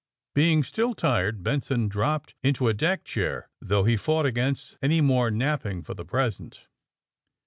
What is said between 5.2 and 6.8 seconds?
nap ping for the present.